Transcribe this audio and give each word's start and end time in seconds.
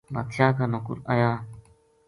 بادشاہ 0.13 0.49
کا 0.57 0.65
نوکر 0.71 0.97
آیا 1.11 1.31